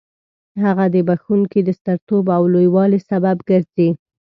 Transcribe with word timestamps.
هغه 0.63 0.85
د 0.93 0.95
بخښونکي 1.07 1.59
د 1.63 1.69
سترتوب 1.79 2.25
او 2.35 2.43
لوی 2.53 2.67
والي 2.75 2.99
سبب 3.09 3.37
ګرځي. 3.49 3.89